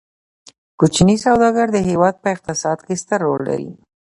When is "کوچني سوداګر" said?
0.79-1.67